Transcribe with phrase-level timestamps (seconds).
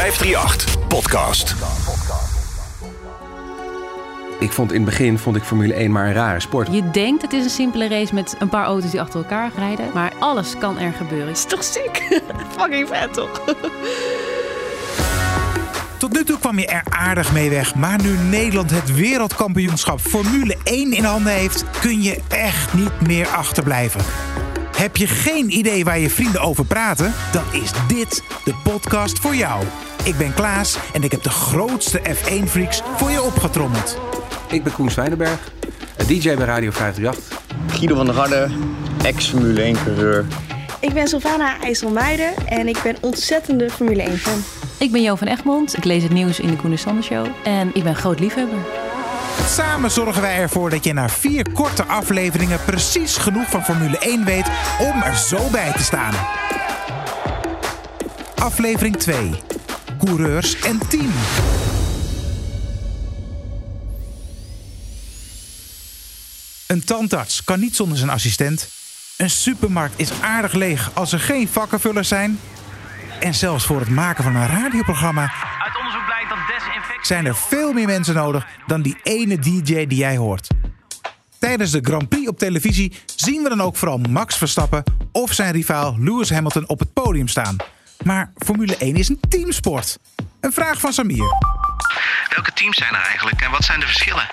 [0.00, 1.54] 538 Podcast.
[4.38, 6.68] Ik vond in het begin vond ik Formule 1 maar een rare sport.
[6.72, 9.90] Je denkt het is een simpele race met een paar auto's die achter elkaar rijden.
[9.94, 11.28] Maar alles kan er gebeuren.
[11.28, 12.20] is toch sick?
[12.56, 13.42] Fucking vet toch?
[15.98, 17.74] Tot nu toe kwam je er aardig mee weg.
[17.74, 23.26] Maar nu Nederland het wereldkampioenschap Formule 1 in handen heeft, kun je echt niet meer
[23.26, 24.00] achterblijven.
[24.76, 27.14] Heb je geen idee waar je vrienden over praten?
[27.32, 29.64] Dan is dit de podcast voor jou.
[30.04, 33.98] Ik ben Klaas en ik heb de grootste F1-freaks voor je opgetrommeld.
[34.48, 35.52] Ik ben Koen Zwijnenberg,
[36.06, 37.40] DJ bij Radio 538.
[37.66, 38.48] Guido van der Garde,
[39.02, 40.24] ex-Formule 1-coureur.
[40.80, 44.42] Ik ben Sylvana IJsselmeijer en ik ben ontzettende Formule 1 fan.
[44.78, 45.76] Ik ben Jo van Egmond.
[45.76, 47.26] Ik lees het nieuws in de Koen Sander Show.
[47.44, 48.58] En ik ben groot liefhebber.
[49.46, 54.24] Samen zorgen wij ervoor dat je na vier korte afleveringen precies genoeg van Formule 1
[54.24, 54.46] weet
[54.78, 56.14] om er zo bij te staan.
[58.34, 59.30] Aflevering 2.
[60.04, 61.10] Coureurs en team.
[66.66, 68.68] Een tandarts kan niet zonder zijn assistent.
[69.16, 72.40] Een supermarkt is aardig leeg als er geen vakkenvullers zijn.
[73.20, 75.32] En zelfs voor het maken van een radioprogramma
[75.64, 77.06] Uit onderzoek blijkt dat desinfectie...
[77.06, 80.48] zijn er veel meer mensen nodig dan die ene DJ die jij hoort.
[81.38, 84.82] Tijdens de Grand Prix op televisie zien we dan ook vooral Max Verstappen
[85.12, 87.56] of zijn rivaal Lewis Hamilton op het podium staan.
[88.04, 89.98] Maar Formule 1 is een teamsport.
[90.40, 91.36] Een vraag van Samir.
[92.34, 94.28] Welke teams zijn er eigenlijk en wat zijn de verschillen?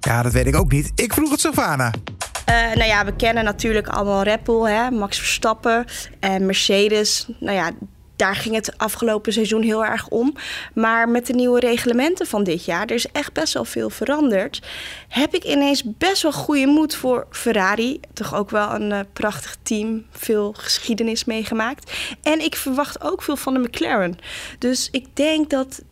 [0.00, 0.92] Ja, dat weet ik ook niet.
[0.94, 1.92] Ik vroeg het Sylvana.
[2.44, 4.90] Eh, nou ja, we kennen natuurlijk allemaal Red Bull, hè?
[4.90, 5.84] Max Verstappen
[6.20, 7.28] en Mercedes.
[7.40, 7.70] Nou ja,
[8.20, 10.36] daar ging het afgelopen seizoen heel erg om.
[10.74, 14.62] Maar met de nieuwe reglementen van dit jaar, er is echt best wel veel veranderd.
[15.08, 18.00] Heb ik ineens best wel goede moed voor Ferrari.
[18.12, 21.92] Toch ook wel een eh, prachtig team, veel geschiedenis meegemaakt.
[22.22, 24.18] En ik verwacht ook veel van de McLaren.
[24.58, 25.82] Dus ik denk dat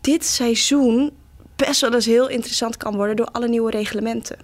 [0.00, 1.12] dit seizoen
[1.56, 4.38] best wel eens heel interessant kan worden door alle nieuwe reglementen.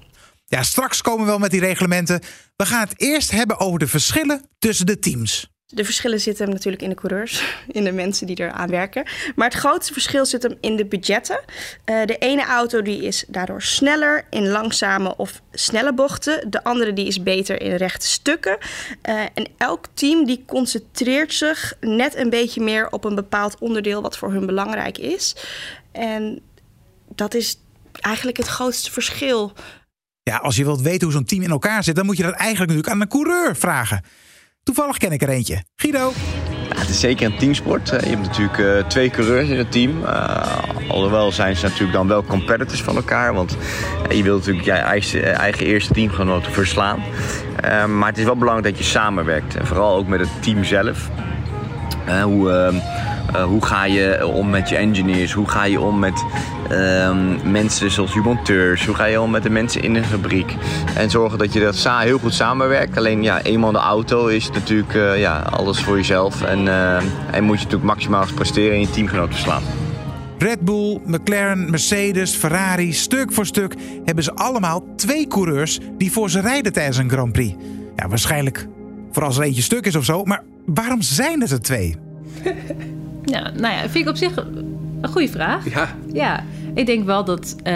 [0.45, 2.21] Ja, straks komen we wel met die reglementen.
[2.57, 5.51] We gaan het eerst hebben over de verschillen tussen de teams.
[5.75, 9.05] De verschillen zitten natuurlijk in de coureurs, in de mensen die eraan werken.
[9.37, 11.41] Maar het grootste verschil zit hem in de budgetten.
[11.85, 16.51] Eh, de ene auto die is daardoor sneller in langzame of snelle bochten.
[16.51, 18.59] De andere die is beter in rechte stukken.
[19.03, 24.03] Eh, en elk team die concentreert zich net een beetje meer op een bepaald onderdeel
[24.03, 25.37] wat voor hun belangrijk is.
[25.93, 26.41] En
[27.15, 27.59] dat is
[28.01, 29.53] eigenlijk het grootste verschil.
[30.23, 32.33] Ja, als je wilt weten hoe zo'n team in elkaar zit, dan moet je dat
[32.33, 34.05] eigenlijk natuurlijk aan een coureur vragen.
[34.63, 35.63] Toevallig ken ik er eentje.
[35.77, 36.13] Guido.
[36.75, 37.91] Het is zeker een teamsport.
[37.91, 37.97] hè.
[37.97, 40.05] Je hebt natuurlijk eh, twee coureurs in het team.
[40.05, 40.59] Eh,
[40.89, 43.35] alhoewel zijn ze natuurlijk dan wel competitors van elkaar.
[43.35, 43.57] Want
[44.09, 47.03] eh, je wilt natuurlijk je eigen, eigen eerste teamgenoten verslaan.
[47.61, 49.57] Eh, maar het is wel belangrijk dat je samenwerkt.
[49.57, 51.11] En vooral ook met het team zelf.
[52.07, 52.51] Eh, hoe,
[53.35, 55.33] eh, hoe ga je om met je engineers?
[55.33, 56.25] Hoe ga je om met
[56.69, 58.87] ehm, mensen zoals je monteurs?
[58.87, 60.55] Hoe ga je om met de mensen in de fabriek?
[60.97, 62.97] En zorgen dat je dat sa- heel goed samenwerkt.
[62.97, 66.43] Alleen ja, eenmaal de auto is natuurlijk eh, ja, alles voor jezelf.
[66.43, 66.97] En, eh,
[67.31, 69.63] en moet je natuurlijk maximaal presteren en je teamgenoten verslaan.
[70.39, 76.31] Red Bull, McLaren, Mercedes, Ferrari, stuk voor stuk hebben ze allemaal twee coureurs die voor
[76.31, 77.55] ze rijden tijdens een Grand Prix.
[77.97, 78.67] Ja, waarschijnlijk
[79.13, 80.25] voor als er eentje stuk is of zo.
[80.25, 81.97] Maar waarom zijn het er twee?
[83.33, 84.37] Ja, nou ja, vind ik op zich
[85.01, 85.71] een goede vraag.
[85.71, 86.45] Ja, Ja,
[86.75, 87.75] ik denk wel dat eh,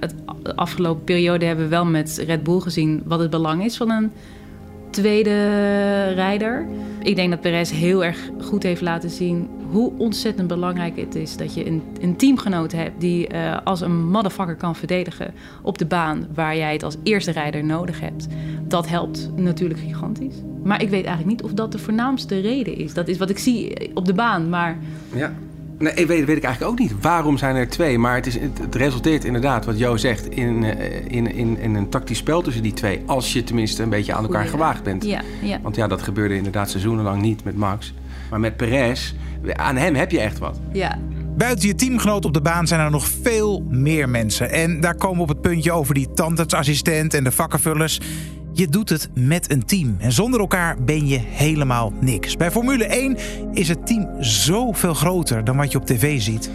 [0.00, 0.14] het
[0.48, 3.90] de afgelopen periode hebben we wel met Red Bull gezien wat het belang is van
[3.90, 4.12] een
[5.00, 6.66] tweede rijder.
[7.02, 11.36] Ik denk dat Perez heel erg goed heeft laten zien hoe ontzettend belangrijk het is
[11.36, 15.86] dat je een, een teamgenoot hebt die eh, als een motherfucker kan verdedigen op de
[15.86, 18.26] baan waar jij het als eerste rijder nodig hebt.
[18.62, 20.36] Dat helpt natuurlijk gigantisch.
[20.62, 22.94] Maar ik weet eigenlijk niet of dat de voornaamste reden is.
[22.94, 24.78] Dat is wat ik zie op de baan, maar
[25.14, 25.32] ja.
[25.78, 26.92] Nee, ik weet, weet ik eigenlijk ook niet.
[27.00, 27.98] Waarom zijn er twee?
[27.98, 31.88] Maar het, is, het, resulteert inderdaad, wat Jo zegt, in, eh, in, in, in een
[31.88, 33.02] tactisch spel tussen die twee.
[33.06, 35.04] Als je tenminste een beetje aan elkaar Goeie- gewaagd bent.
[35.04, 35.58] ja, ja.
[35.62, 37.94] Want ja, dat gebeurde inderdaad seizoenenlang niet met Max.
[38.30, 39.14] Maar met Perez,
[39.52, 40.60] aan hem heb je echt wat.
[40.72, 40.98] ja.
[41.36, 44.50] Buiten je teamgenoot op de baan zijn er nog veel meer mensen.
[44.50, 48.00] En daar komen we op het puntje over die tandartsassistent en de vakkenvullers.
[48.58, 49.96] Je doet het met een team.
[49.98, 52.36] En zonder elkaar ben je helemaal niks.
[52.36, 53.16] Bij Formule 1
[53.52, 56.50] is het team zoveel groter dan wat je op tv ziet.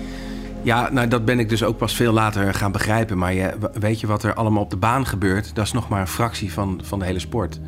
[0.62, 3.18] Ja, nou dat ben ik dus ook pas veel later gaan begrijpen.
[3.18, 5.56] Maar je, weet je wat er allemaal op de baan gebeurt?
[5.56, 7.60] Dat is nog maar een fractie van, van de hele sport.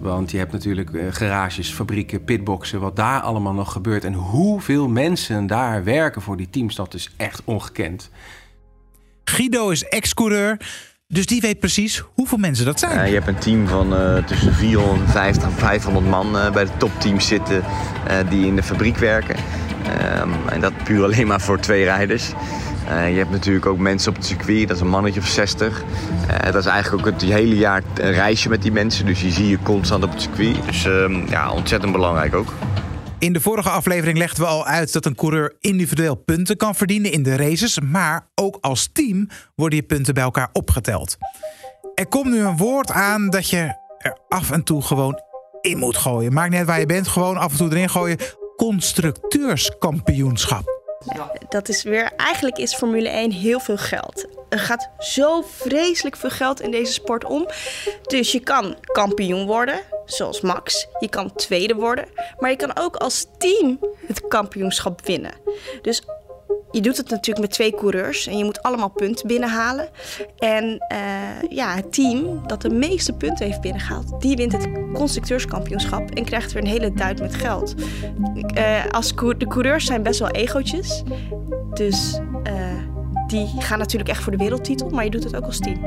[0.00, 4.04] Want je hebt natuurlijk eh, garages, fabrieken, pitboxen, wat daar allemaal nog gebeurt.
[4.04, 8.10] En hoeveel mensen daar werken voor die teams, dat is echt ongekend.
[9.24, 10.58] Guido is ex-coureur,
[11.12, 13.08] dus die weet precies hoeveel mensen dat zijn.
[13.08, 16.70] Je hebt een team van eh, tussen de 450 en 500 man eh, bij de
[16.76, 17.62] topteams zitten
[18.06, 19.36] eh, die in de fabriek werken.
[19.84, 22.28] Ehm, en dat puur alleen maar voor twee rijders.
[22.88, 25.82] je hebt natuurlijk ook mensen op het circuit, dat is een mannetje of 60.
[26.44, 29.06] dat is eigenlijk ook het hele jaar een reisje met die mensen.
[29.06, 30.56] Dus die zie je constant op het circuit.
[30.66, 32.52] Dus ehm, ja, ontzettend belangrijk ook.
[33.20, 37.12] In de vorige aflevering legden we al uit dat een coureur individueel punten kan verdienen
[37.12, 37.80] in de races.
[37.80, 41.16] Maar ook als team worden je punten bij elkaar opgeteld.
[41.94, 45.20] Er komt nu een woord aan dat je er af en toe gewoon
[45.60, 46.32] in moet gooien.
[46.32, 48.18] Maakt uit waar je bent, gewoon af en toe erin gooien.
[48.56, 50.78] Constructeurskampioenschap.
[51.48, 54.26] Dat is weer, eigenlijk is Formule 1 heel veel geld.
[54.48, 57.48] Er gaat zo vreselijk veel geld in deze sport om.
[58.02, 59.80] Dus je kan kampioen worden,
[60.12, 60.86] zoals Max.
[60.98, 62.04] Je kan tweede worden.
[62.38, 65.32] Maar je kan ook als team het kampioenschap winnen.
[65.82, 66.02] Dus
[66.70, 69.88] je doet het natuurlijk met twee coureurs en je moet allemaal punten binnenhalen.
[70.38, 76.10] En uh, ja, het team dat de meeste punten heeft binnengehaald, die wint het constructeurskampioenschap
[76.10, 77.74] en krijgt weer een hele duit met geld.
[78.56, 81.02] Uh, als de coureurs zijn best wel egootjes,
[81.74, 82.18] dus
[83.30, 85.80] die gaan natuurlijk echt voor de wereldtitel, maar je doet het ook als team.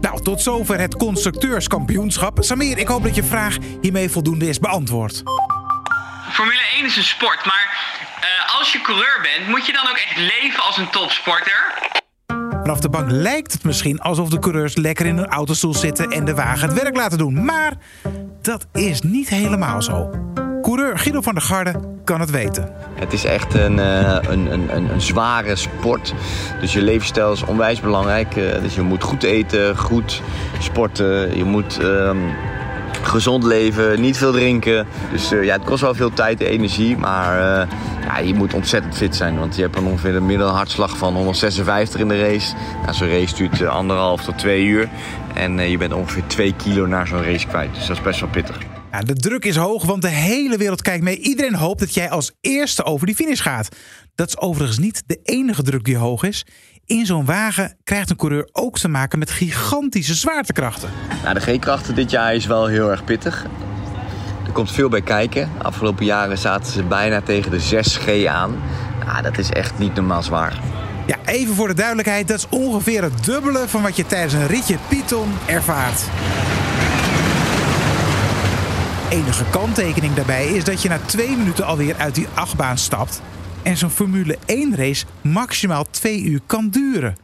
[0.00, 2.38] Nou, tot zover het constructeurskampioenschap.
[2.40, 5.22] Samir, ik hoop dat je vraag hiermee voldoende is beantwoord.
[6.30, 7.76] Formule 1 is een sport, maar
[8.20, 11.74] uh, als je coureur bent, moet je dan ook echt leven als een topsporter?
[12.50, 16.24] Vanaf de bank lijkt het misschien alsof de coureurs lekker in hun autostoel zitten en
[16.24, 17.44] de wagen het werk laten doen.
[17.44, 17.72] Maar
[18.42, 20.10] dat is niet helemaal zo.
[20.62, 22.68] Coureur Guido van der Garde kan het weten.
[22.94, 26.14] Het is echt een, een, een, een, zware sport.
[26.60, 28.34] Dus je levensstijl is onwijs belangrijk.
[28.34, 30.22] dus je moet goed eten, goed
[30.58, 31.36] sporten.
[31.36, 31.80] Je moet
[33.02, 34.86] gezond leven, niet veel drinken.
[35.12, 36.96] Dus ja, het kost wel veel tijd en energie.
[36.96, 37.38] Maar
[38.04, 39.38] ja, je moet ontzettend fit zijn.
[39.38, 42.54] Want je hebt een ongeveer een middelhartslag van 156 in de race.
[42.82, 44.88] Nou, zo'n race duurt anderhalf tot twee uur.
[45.34, 47.74] En je bent ongeveer 2 kilo naar zo'n race kwijt.
[47.74, 48.77] Dus dat is best wel pittig.
[49.04, 51.18] De druk is hoog, want de hele wereld kijkt mee.
[51.18, 53.68] Iedereen hoopt dat jij als eerste over die finish gaat.
[54.14, 56.46] Dat is overigens niet de enige druk die hoog is.
[56.86, 60.88] In zo'n wagen krijgt een coureur ook te maken met gigantische zwaartekrachten.
[61.22, 63.46] Nou, de G-krachten dit jaar is wel heel erg pittig.
[64.46, 65.50] Er komt veel bij kijken.
[65.58, 68.62] De afgelopen jaren zaten ze bijna tegen de 6G aan.
[69.06, 70.60] Nou, dat is echt niet normaal zwaar.
[71.06, 74.46] Ja, even voor de duidelijkheid, dat is ongeveer het dubbele van wat je tijdens een
[74.46, 76.04] ritje Python ervaart.
[79.10, 83.20] Enige kanttekening daarbij is dat je na twee minuten alweer uit die achtbaan stapt
[83.62, 87.16] en zo'n Formule 1 race maximaal twee uur kan duren.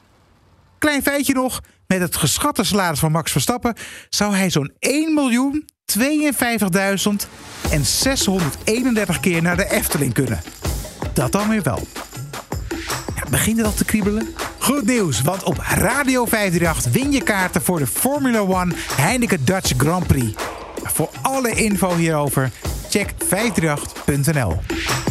[0.78, 3.76] Klein feitje nog, met het geschatte salaris van Max Verstappen
[4.08, 6.08] zou hij zo'n 1 miljoen 52.000
[7.70, 10.40] en 631 keer naar de Efteling kunnen.
[11.12, 11.86] Dat dan weer wel.
[13.16, 14.34] Ja, begint het al te kriebelen?
[14.58, 19.72] Goed nieuws, want op Radio 538 win je kaarten voor de Formula 1 Heineken Dutch
[19.76, 20.53] Grand Prix.
[20.84, 22.50] Voor alle info hierover,
[22.88, 25.03] check 538.nl.